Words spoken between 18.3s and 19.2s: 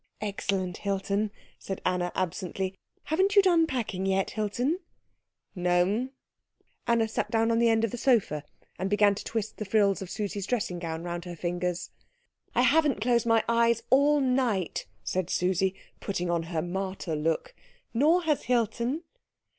Hilton."